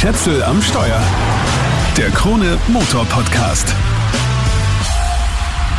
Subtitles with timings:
[0.00, 0.98] Schätzel am Steuer.
[1.94, 3.68] Der Krone Motor Podcast.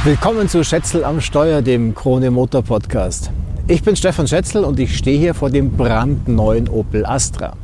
[0.03, 3.31] Willkommen zu Schätzel am Steuer, dem Krone Motor Podcast.
[3.67, 7.57] Ich bin Stefan Schätzel und ich stehe hier vor dem brandneuen Opel Astra.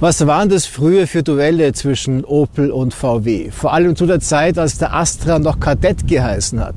[0.00, 3.52] Was waren das früher für Duelle zwischen Opel und VW?
[3.52, 6.74] Vor allem zu der Zeit, als der Astra noch Kadett geheißen hat.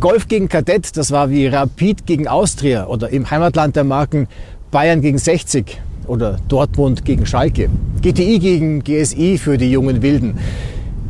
[0.00, 4.28] Golf gegen Kadett, das war wie Rapid gegen Austria oder im Heimatland der Marken
[4.70, 7.68] Bayern gegen 60 oder Dortmund gegen Schalke.
[8.02, 10.38] GTI gegen GSI für die jungen Wilden.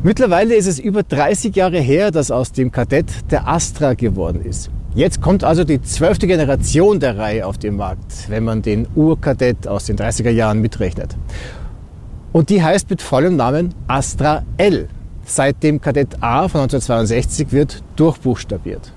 [0.03, 4.71] Mittlerweile ist es über 30 Jahre her, dass aus dem Kadett der Astra geworden ist.
[4.95, 9.69] Jetzt kommt also die zwölfte Generation der Reihe auf den Markt, wenn man den Urkadett
[9.69, 11.17] aus den 30er Jahren mitrechnet.
[12.33, 14.89] Und die heißt mit vollem Namen Astra L.
[15.25, 18.93] Seit dem Kadett A von 1962 wird durchbuchstabiert.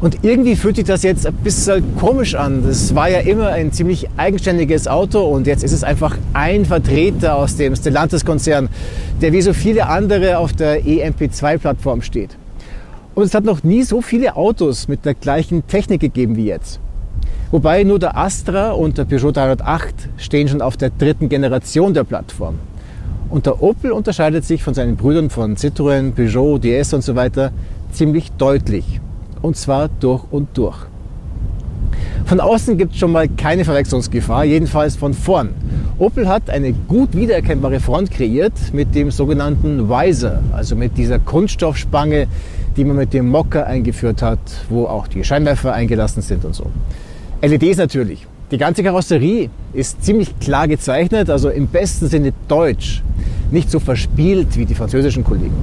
[0.00, 2.64] Und irgendwie fühlt sich das jetzt ein bisschen komisch an.
[2.66, 7.36] Das war ja immer ein ziemlich eigenständiges Auto und jetzt ist es einfach ein Vertreter
[7.36, 8.68] aus dem Stellantis-Konzern,
[9.20, 12.36] der wie so viele andere auf der EMP2-Plattform steht.
[13.14, 16.80] Und es hat noch nie so viele Autos mit der gleichen Technik gegeben wie jetzt.
[17.52, 22.04] Wobei nur der Astra und der Peugeot 308 stehen schon auf der dritten Generation der
[22.04, 22.54] Plattform.
[23.28, 27.52] Und der Opel unterscheidet sich von seinen Brüdern von Citroën, Peugeot, DS und so weiter
[27.92, 29.00] ziemlich deutlich
[29.42, 30.86] und zwar durch und durch.
[32.24, 35.50] Von außen gibt es schon mal keine Verwechslungsgefahr, jedenfalls von vorn.
[35.98, 42.28] Opel hat eine gut wiedererkennbare Front kreiert mit dem sogenannten Visor, also mit dieser Kunststoffspange,
[42.76, 44.38] die man mit dem Mocker eingeführt hat,
[44.70, 46.66] wo auch die Scheinwerfer eingelassen sind und so.
[47.42, 48.26] LEDs natürlich.
[48.50, 53.02] Die ganze Karosserie ist ziemlich klar gezeichnet, also im besten Sinne deutsch,
[53.50, 55.54] nicht so verspielt wie die französischen Kollegen.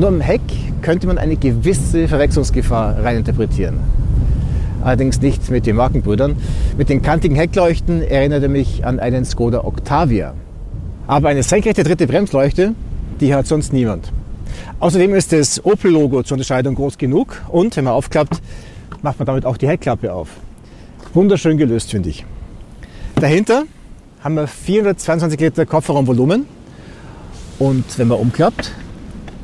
[0.00, 0.40] Nur im Heck
[0.80, 3.80] könnte man eine gewisse Verwechslungsgefahr reininterpretieren.
[4.82, 6.36] Allerdings nicht mit den Markenbrüdern.
[6.78, 10.32] Mit den kantigen Heckleuchten erinnert er mich an einen Skoda Octavia.
[11.06, 12.74] Aber eine senkrechte dritte Bremsleuchte,
[13.20, 14.10] die hat sonst niemand.
[14.78, 18.40] Außerdem ist das Opel-Logo zur Unterscheidung groß genug und wenn man aufklappt,
[19.02, 20.30] macht man damit auch die Heckklappe auf.
[21.12, 22.24] Wunderschön gelöst, finde ich.
[23.16, 23.64] Dahinter
[24.24, 26.46] haben wir 422 Liter Kofferraumvolumen
[27.58, 28.72] und wenn man umklappt,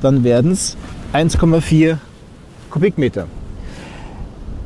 [0.07, 0.77] dann werden es
[1.13, 1.99] 1,4
[2.71, 3.27] Kubikmeter.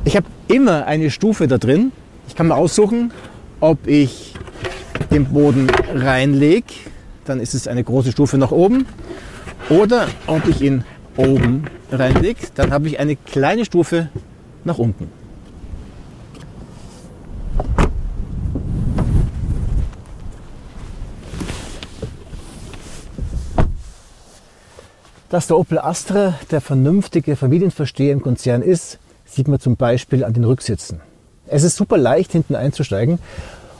[0.05, 1.91] Ich habe immer eine Stufe da drin.
[2.27, 3.11] Ich kann mal aussuchen,
[3.59, 4.35] ob ich
[5.09, 6.71] den Boden reinlege,
[7.25, 8.85] dann ist es eine große Stufe nach oben.
[9.69, 10.83] Oder ob ich ihn
[11.17, 14.09] oben reinlege, dann habe ich eine kleine Stufe
[14.63, 15.09] nach unten.
[25.31, 30.33] Dass der Opel Astra der vernünftige Familienversteher im Konzern ist, sieht man zum Beispiel an
[30.33, 30.99] den Rücksitzen.
[31.47, 33.17] Es ist super leicht hinten einzusteigen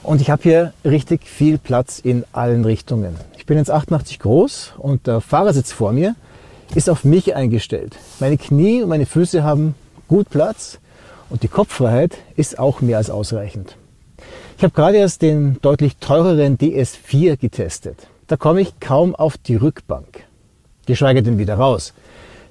[0.02, 3.16] und ich habe hier richtig viel Platz in allen Richtungen.
[3.36, 6.14] Ich bin jetzt 88 groß und der Fahrersitz vor mir
[6.74, 7.98] ist auf mich eingestellt.
[8.18, 9.74] Meine Knie und meine Füße haben
[10.08, 10.78] gut Platz
[11.28, 13.76] und die Kopffreiheit ist auch mehr als ausreichend.
[14.56, 17.98] Ich habe gerade erst den deutlich teureren DS4 getestet.
[18.26, 20.24] Da komme ich kaum auf die Rückbank
[20.92, 21.94] geschweige denn wieder raus.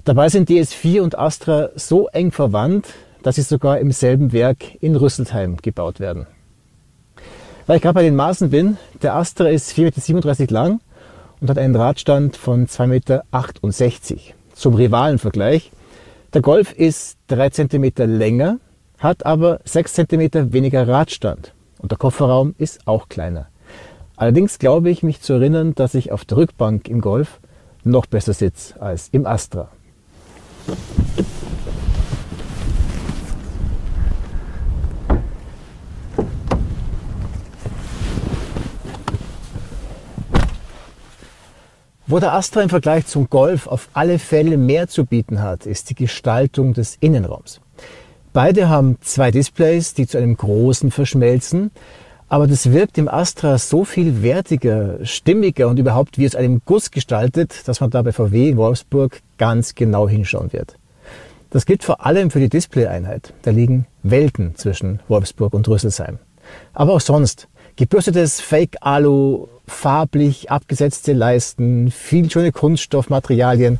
[0.04, 2.88] Dabei sind DS4 und Astra so eng verwandt,
[3.22, 6.26] dass sie sogar im selben Werk in Rüsselsheim gebaut werden.
[7.66, 10.80] Weil ich gerade bei den Maßen bin, der Astra ist 4,37 Meter lang
[11.40, 13.24] und hat einen Radstand von 2,68 Meter.
[14.54, 15.70] Zum Rivalenvergleich.
[16.34, 18.58] Der Golf ist 3 cm länger,
[18.98, 23.46] hat aber 6 cm weniger Radstand und der Kofferraum ist auch kleiner.
[24.16, 27.40] Allerdings glaube ich mich zu erinnern, dass ich auf der Rückbank im Golf
[27.84, 29.68] noch besser sitzt als im Astra.
[42.06, 45.88] Wo der Astra im Vergleich zum Golf auf alle Fälle mehr zu bieten hat, ist
[45.88, 47.60] die Gestaltung des Innenraums.
[48.34, 51.70] Beide haben zwei Displays, die zu einem großen verschmelzen,
[52.32, 56.90] aber das wirkt im Astra so viel wertiger, stimmiger und überhaupt wie es einem Guss
[56.90, 60.78] gestaltet, dass man da bei VW in Wolfsburg ganz genau hinschauen wird.
[61.50, 63.34] Das gilt vor allem für die Display-Einheit.
[63.42, 66.20] Da liegen Welten zwischen Wolfsburg und Rüsselsheim.
[66.72, 67.48] Aber auch sonst.
[67.76, 73.78] Gebürstetes Fake-Alu, farblich abgesetzte Leisten, viel schöne Kunststoffmaterialien.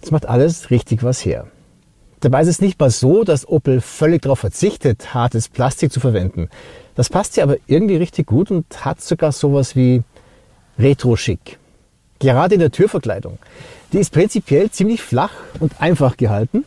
[0.00, 1.48] Das macht alles richtig was her.
[2.20, 6.48] Dabei ist es nicht mal so, dass Opel völlig darauf verzichtet, hartes Plastik zu verwenden.
[6.96, 10.02] Das passt hier aber irgendwie richtig gut und hat sogar sowas wie
[10.78, 11.58] Retro-Schick.
[12.18, 13.38] Gerade in der Türverkleidung.
[13.92, 16.64] Die ist prinzipiell ziemlich flach und einfach gehalten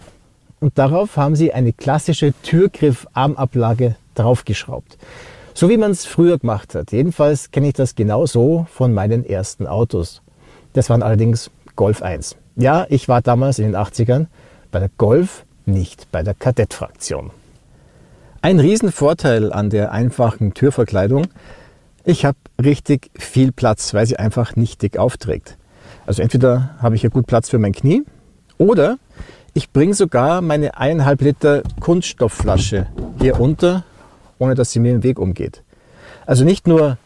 [0.62, 4.98] und darauf haben sie eine klassische Türgriff-Armablage draufgeschraubt.
[5.54, 6.94] So wie man es früher gemacht hat.
[6.94, 10.22] Jedenfalls kenne ich das genau so von meinen ersten Autos.
[10.72, 12.38] Das waren allerdings Golf 1.
[12.56, 14.28] Ja, ich war damals in den 80ern
[14.72, 17.32] bei der Golf, nicht bei der Kadettfraktion.
[18.42, 21.28] Ein Riesenvorteil an der einfachen Türverkleidung,
[22.04, 25.58] ich habe richtig viel Platz, weil sie einfach nicht dick aufträgt.
[26.08, 28.04] Also entweder habe ich hier gut Platz für mein Knie
[28.58, 28.98] oder
[29.54, 32.88] ich bringe sogar meine eineinhalb Liter Kunststoffflasche
[33.20, 33.84] hier unter,
[34.40, 35.62] ohne dass sie mir im Weg umgeht.
[36.26, 36.98] Also nicht nur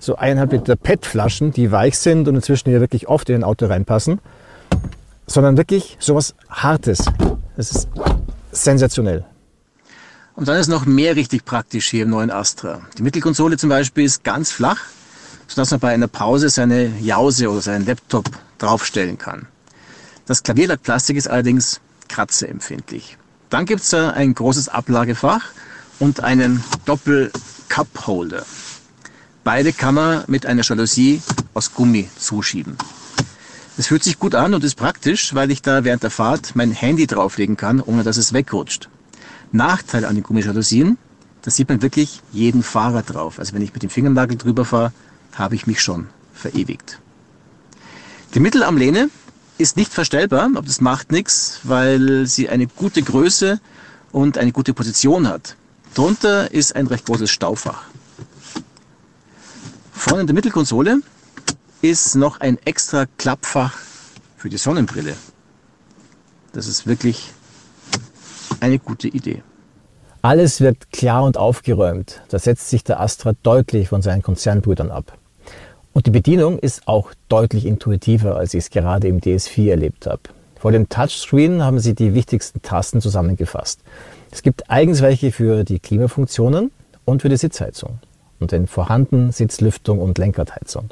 [0.00, 3.66] so eineinhalb Liter PET-Flaschen, die weich sind und inzwischen hier wirklich oft in ein Auto
[3.66, 4.18] reinpassen,
[5.30, 7.04] sondern wirklich sowas Hartes.
[7.56, 7.88] Das ist
[8.50, 9.24] sensationell.
[10.34, 12.80] Und dann ist noch mehr richtig praktisch hier im neuen Astra.
[12.98, 14.80] Die Mittelkonsole zum Beispiel ist ganz flach,
[15.46, 18.28] sodass man bei einer Pause seine Jause oder seinen Laptop
[18.58, 19.46] draufstellen kann.
[20.26, 23.16] Das Klavierlackplastik ist allerdings kratzeempfindlich.
[23.50, 25.44] Dann gibt es da ein großes Ablagefach
[26.00, 28.44] und einen Doppel-Cup-Holder.
[29.44, 31.22] Beide kann man mit einer Jalousie
[31.54, 32.76] aus Gummi zuschieben.
[33.76, 36.72] Es fühlt sich gut an und ist praktisch, weil ich da während der Fahrt mein
[36.72, 38.88] Handy drauflegen kann, ohne dass es wegrutscht.
[39.52, 40.98] Nachteil an den Gummischalousien,
[41.42, 43.38] da sieht man wirklich jeden Fahrer drauf.
[43.38, 44.92] Also wenn ich mit dem Fingernagel drüber fahre,
[45.34, 46.98] habe ich mich schon verewigt.
[48.34, 49.08] Die Mittelarmlehne
[49.58, 53.60] ist nicht verstellbar, aber das macht nichts, weil sie eine gute Größe
[54.12, 55.56] und eine gute Position hat.
[55.94, 57.82] Drunter ist ein recht großes Staufach.
[59.92, 61.00] Vorne in der Mittelkonsole
[61.82, 63.76] ist noch ein extra Klappfach
[64.36, 65.14] für die Sonnenbrille.
[66.52, 67.32] Das ist wirklich
[68.60, 69.42] eine gute Idee.
[70.22, 72.20] Alles wirkt klar und aufgeräumt.
[72.28, 75.16] Da setzt sich der Astra deutlich von seinen Konzernbrüdern ab.
[75.92, 80.20] Und die Bedienung ist auch deutlich intuitiver, als ich es gerade im DS4 erlebt habe.
[80.58, 83.80] Vor dem Touchscreen haben sie die wichtigsten Tasten zusammengefasst.
[84.30, 86.70] Es gibt eigens welche für die Klimafunktionen
[87.06, 87.98] und für die Sitzheizung
[88.38, 90.90] und den vorhandenen Sitzlüftung und Lenkradheizung.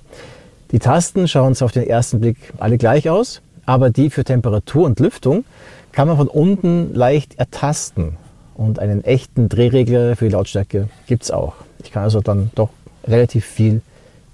[0.70, 4.85] Die Tasten schauen zwar auf den ersten Blick alle gleich aus, aber die für Temperatur
[4.85, 5.44] und Lüftung
[5.93, 8.17] kann man von unten leicht ertasten.
[8.55, 11.55] Und einen echten Drehregler für die Lautstärke gibt es auch.
[11.82, 12.70] Ich kann also dann doch
[13.06, 13.81] relativ viel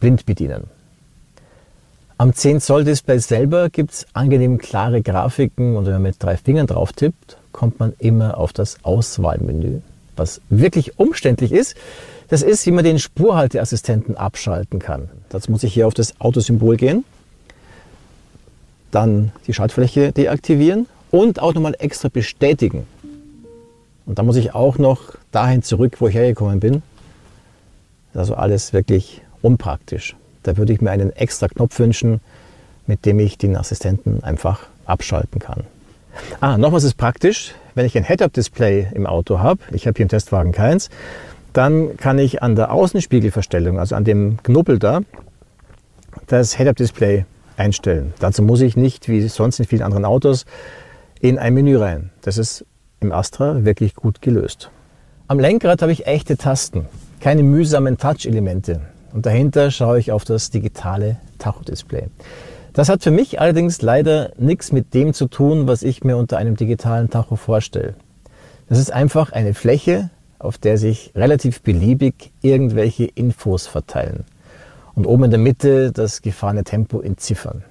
[0.01, 0.65] blind bedienen.
[2.17, 6.37] Am 10 Zoll Display selber gibt es angenehm klare Grafiken und wenn man mit drei
[6.37, 9.81] Fingern drauf tippt, kommt man immer auf das Auswahlmenü.
[10.17, 11.77] Was wirklich umständlich ist,
[12.35, 15.09] das ist, wie man den Spurhalteassistenten abschalten kann.
[15.29, 17.05] Dazu muss ich hier auf das Autosymbol gehen,
[18.91, 22.89] dann die Schaltfläche deaktivieren und auch nochmal extra bestätigen.
[24.05, 26.83] Und dann muss ich auch noch dahin zurück, wo ich hergekommen bin.
[28.15, 30.17] Also alles wirklich unpraktisch.
[30.43, 32.21] Da würde ich mir einen extra Knopf wünschen,
[32.89, 35.63] mit dem ich den Assistenten einfach abschalten kann.
[36.41, 40.09] Ah, nochmals ist praktisch, wenn ich ein Head-Up-Display im Auto habe, ich habe hier im
[40.09, 40.91] Testwagen keins,
[41.55, 45.01] dann kann ich an der Außenspiegelverstellung, also an dem Knubbel da,
[46.27, 47.25] das Head-Up-Display
[47.56, 48.12] einstellen.
[48.19, 50.45] Dazu muss ich nicht, wie sonst in vielen anderen Autos,
[51.21, 52.11] in ein Menü rein.
[52.23, 52.67] Das ist
[53.01, 54.71] im Astra wirklich gut gelöst.
[55.29, 56.87] Am Lenkrad habe ich echte Tasten,
[57.21, 58.81] keine mühsamen Touch-Elemente.
[59.12, 62.09] Und dahinter schaue ich auf das digitale Tacho-Display.
[62.73, 66.37] Das hat für mich allerdings leider nichts mit dem zu tun, was ich mir unter
[66.37, 67.95] einem digitalen Tacho vorstelle.
[68.69, 70.11] Das ist einfach eine Fläche,
[70.44, 74.25] auf der sich relativ beliebig irgendwelche Infos verteilen.
[74.94, 77.65] Und oben in der Mitte das gefahrene Tempo in Ziffern.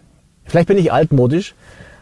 [0.45, 1.55] Vielleicht bin ich altmodisch,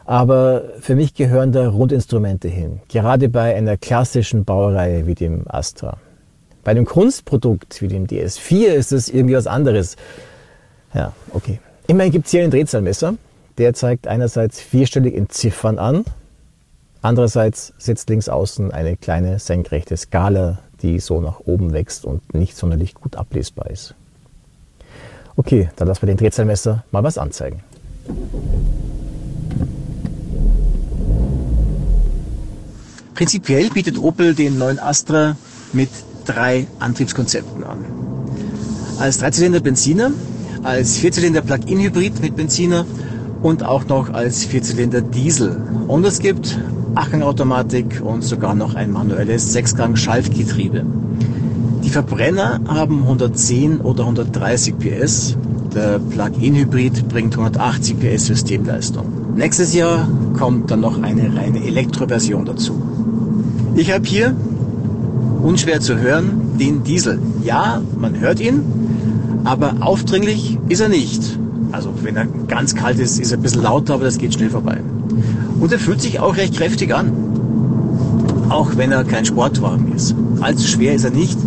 [0.05, 5.97] aber für mich gehören da Rundinstrumente hin, gerade bei einer klassischen Baureihe wie dem Astra.
[6.63, 9.95] Bei einem Kunstprodukt wie dem DS4 ist es irgendwie was anderes.
[10.93, 11.59] Ja, okay.
[11.87, 13.15] Immerhin gibt es hier ein Drehzahlmesser.
[13.57, 16.05] Der zeigt einerseits vierstellig in Ziffern an,
[17.01, 22.55] andererseits sitzt links außen eine kleine senkrechte Skala, die so nach oben wächst und nicht
[22.55, 23.95] sonderlich gut ablesbar ist.
[25.35, 27.63] Okay, dann lassen wir den Drehzahlmesser mal was anzeigen.
[33.13, 35.35] Prinzipiell bietet Opel den neuen Astra
[35.73, 35.89] mit
[36.25, 37.85] drei Antriebskonzepten an.
[38.99, 40.11] Als Dreizylinder Benziner,
[40.63, 42.85] als Vierzylinder Plug-in-Hybrid mit Benziner
[43.41, 45.61] und auch noch als Vierzylinder Diesel.
[45.87, 46.59] Und es gibt
[46.95, 50.85] Achtgangautomatik und sogar noch ein manuelles Sechsgang-Schaltgetriebe.
[51.83, 55.37] Die Verbrenner haben 110 oder 130 PS.
[55.73, 59.35] Der Plug-in-Hybrid bringt 180 PS Systemleistung.
[59.35, 60.07] Nächstes Jahr
[60.37, 62.81] kommt dann noch eine reine Elektroversion dazu.
[63.75, 64.35] Ich habe hier,
[65.41, 67.19] unschwer zu hören, den Diesel.
[67.43, 68.61] Ja, man hört ihn,
[69.45, 71.39] aber aufdringlich ist er nicht.
[71.71, 74.49] Also wenn er ganz kalt ist, ist er ein bisschen lauter, aber das geht schnell
[74.49, 74.77] vorbei.
[75.59, 77.11] Und er fühlt sich auch recht kräftig an.
[78.49, 80.15] Auch wenn er kein Sportwagen ist.
[80.41, 81.37] Allzu schwer ist er nicht.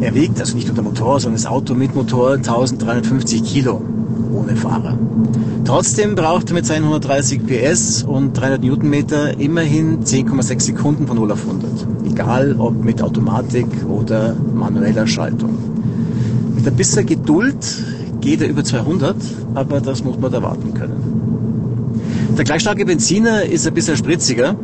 [0.00, 3.82] Er wiegt, also nicht nur der Motor, sondern das Auto mit Motor 1350 Kilo
[4.32, 4.96] ohne Fahrer.
[5.64, 11.32] Trotzdem braucht er mit seinen 130 PS und 300 Newtonmeter immerhin 10,6 Sekunden von 0
[11.32, 11.70] auf 100.
[12.06, 15.58] Egal ob mit Automatik oder manueller Schaltung.
[16.54, 17.56] Mit ein bisschen Geduld
[18.20, 19.16] geht er über 200,
[19.54, 21.18] aber das muss man erwarten können.
[22.36, 24.54] Der gleichstarke Benziner ist ein bisschen spritziger,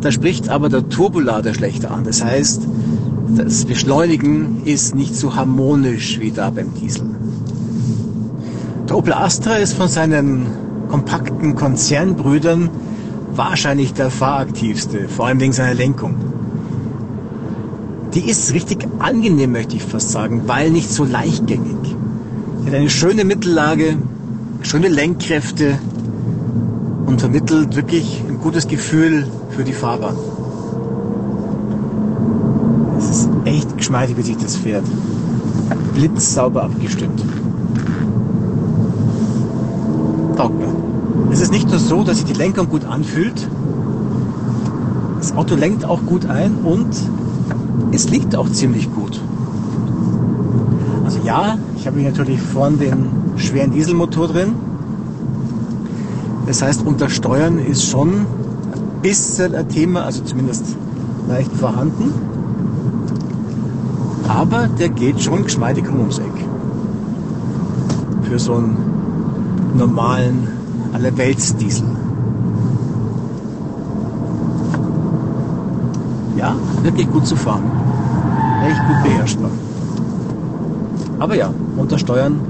[0.00, 2.04] da spricht aber der Turbolader schlechter an.
[2.04, 2.62] Das heißt,
[3.36, 7.04] das Beschleunigen ist nicht so harmonisch wie da beim Diesel.
[8.88, 10.46] Der Opel Astra ist von seinen
[10.88, 12.70] kompakten Konzernbrüdern
[13.34, 16.14] wahrscheinlich der fahraktivste, vor allem wegen seiner Lenkung.
[18.14, 21.96] Die ist richtig angenehm, möchte ich fast sagen, weil nicht so leichtgängig.
[22.66, 23.96] Hat eine schöne Mittellage,
[24.62, 25.78] schöne Lenkkräfte
[27.06, 30.16] und vermittelt wirklich ein gutes Gefühl für die Fahrbahn.
[32.98, 34.84] Es ist echt geschmeidig, wie sich das fährt.
[35.94, 37.22] Blitzsauber abgestimmt.
[40.36, 40.68] taugt mir.
[41.32, 43.48] Es ist nicht nur so, dass sich die Lenkung gut anfühlt.
[45.18, 46.94] Das Auto lenkt auch gut ein und
[47.92, 49.20] es liegt auch ziemlich gut.
[51.04, 53.06] Also ja, ich habe hier natürlich vorn den
[53.36, 54.54] schweren Dieselmotor drin.
[56.46, 58.26] Das heißt, unter Steuern ist schon ein
[59.02, 60.76] bisschen ein Thema, also zumindest
[61.28, 62.12] leicht vorhanden.
[64.26, 66.24] Aber der geht schon geschmeidig ums Eck.
[68.22, 68.76] Für so ein
[69.76, 70.48] normalen
[70.92, 71.86] Allerweltsdiesel.
[76.36, 77.64] Ja, wirklich gut zu fahren.
[78.66, 79.50] Echt gut beherrschbar.
[81.18, 82.40] Aber ja, unter Steuern,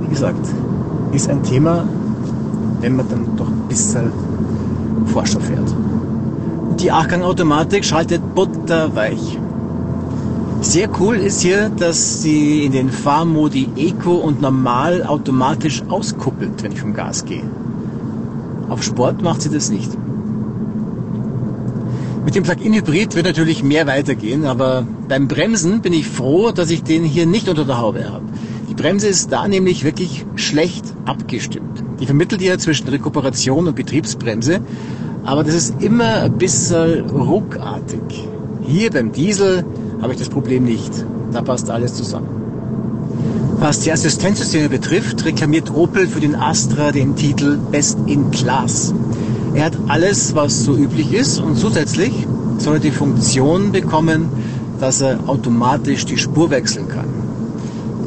[0.00, 0.46] wie gesagt,
[1.12, 1.84] ist ein Thema,
[2.80, 4.12] wenn man dann doch ein bisschen
[5.06, 5.74] Forscher fährt.
[6.78, 9.38] Die Achtgang-Automatik schaltet butterweich.
[10.60, 16.72] Sehr cool ist hier, dass sie in den Fahrmodi Eco und Normal automatisch auskuppelt, wenn
[16.72, 17.44] ich vom Gas gehe.
[18.68, 19.90] Auf Sport macht sie das nicht.
[22.24, 26.82] Mit dem Plug-in-Hybrid wird natürlich mehr weitergehen, aber beim Bremsen bin ich froh, dass ich
[26.82, 28.24] den hier nicht unter der Haube habe.
[28.68, 31.82] Die Bremse ist da nämlich wirklich schlecht abgestimmt.
[31.98, 34.60] Die vermittelt ja zwischen Rekuperation und Betriebsbremse,
[35.24, 38.28] aber das ist immer ein bisschen ruckartig.
[38.66, 39.64] Hier beim Diesel
[40.02, 40.92] habe ich das Problem nicht.
[41.32, 42.28] Da passt alles zusammen.
[43.58, 48.94] Was die Assistenzsysteme betrifft, reklamiert Opel für den Astra den Titel Best in Class.
[49.54, 52.26] Er hat alles, was so üblich ist und zusätzlich
[52.58, 54.28] soll er die Funktion bekommen,
[54.78, 57.06] dass er automatisch die Spur wechseln kann.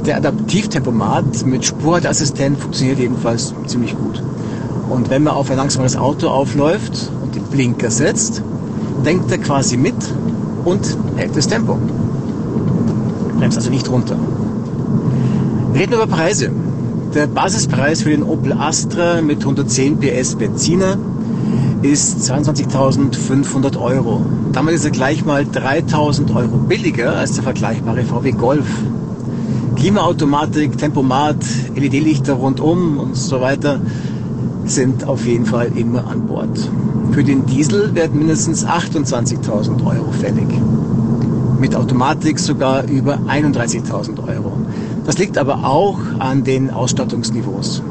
[0.06, 4.22] Der Adaptivtempomat mit Spurhalteassistent funktioniert jedenfalls ziemlich gut.
[4.90, 8.42] Und wenn man auf ein langsames Auto aufläuft und den Blinker setzt,
[9.06, 9.96] denkt er quasi mit
[10.66, 11.78] und hält das Tempo.
[13.38, 14.18] Bremst also nicht runter.
[15.74, 16.52] Reden wir über Preise.
[17.14, 20.98] Der Basispreis für den Opel Astra mit 110 PS Benziner
[21.84, 24.26] ist 22.500 Euro.
[24.54, 28.66] Damit ist er gleich mal 3.000 Euro billiger als der vergleichbare VW Golf.
[29.76, 31.38] Klimaautomatik, Tempomat,
[31.76, 33.82] LED-Lichter rundum und so weiter
[34.66, 36.70] sind auf jeden Fall immer an Bord.
[37.12, 40.48] Für den Diesel werden mindestens 28.000 Euro fällig.
[41.60, 44.54] Mit Automatik sogar über 31.000 Euro.
[45.06, 47.84] Das liegt aber auch an den Ausstattungsniveaus.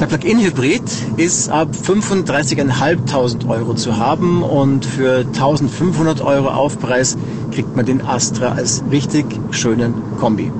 [0.00, 0.82] Der Plug-in-Hybrid
[1.16, 7.16] ist ab 35.500 Euro zu haben und für 1.500 Euro Aufpreis
[7.50, 10.52] kriegt man den Astra als richtig schönen Kombi.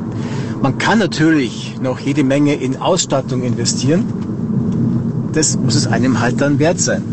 [0.61, 4.05] Man kann natürlich noch jede Menge in Ausstattung investieren.
[5.35, 7.05] Das muss es einem halt dann wert sein.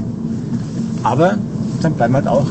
[1.04, 1.38] Aber
[1.84, 2.48] dann bleiben halt auch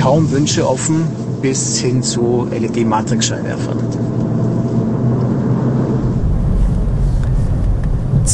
[0.00, 1.04] kaum Wünsche offen
[1.42, 4.13] bis hin zu LED-Matrix-Scheinwerfern.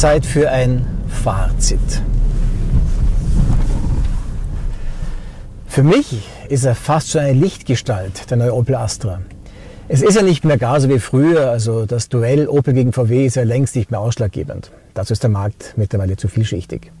[0.01, 1.79] Zeit für ein Fazit.
[5.67, 9.21] Für mich ist er fast schon eine Lichtgestalt, der neue Opel Astra.
[9.89, 13.27] Es ist ja nicht mehr gar so wie früher, also das Duell Opel gegen VW
[13.27, 14.71] ist ja längst nicht mehr ausschlaggebend.
[14.95, 16.91] Dazu ist der Markt mittlerweile zu vielschichtig.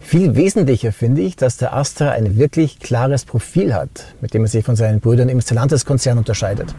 [0.00, 4.48] Viel wesentlicher finde ich, dass der Astra ein wirklich klares Profil hat, mit dem er
[4.48, 6.74] sich von seinen Brüdern im Stellantis-Konzern unterscheidet.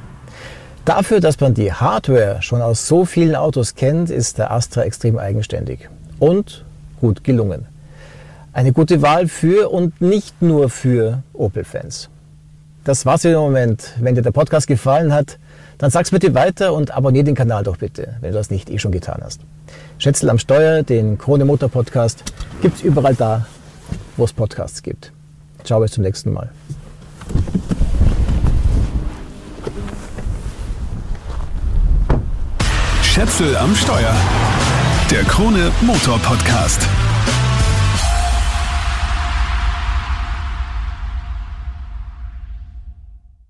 [0.90, 5.20] Dafür, dass man die Hardware schon aus so vielen Autos kennt, ist der Astra extrem
[5.20, 6.66] eigenständig und
[7.00, 7.68] gut gelungen.
[8.54, 12.10] Eine gute Wahl für und nicht nur für Opel-Fans.
[12.86, 13.94] Das war's für den Moment.
[14.00, 15.38] Wenn dir der Podcast gefallen hat,
[15.78, 18.80] dann sag's bitte weiter und abonniere den Kanal doch bitte, wenn du das nicht eh
[18.80, 19.42] schon getan hast.
[20.00, 22.24] Schätzel am Steuer, den Krone Motor Podcast,
[22.64, 23.46] gibt's überall da,
[24.18, 25.12] wo es Podcasts gibt.
[25.64, 26.50] Ciao, bis zum nächsten Mal.
[33.20, 34.16] Schätzel am Steuer.
[35.12, 36.88] Der Krone Motor Podcast.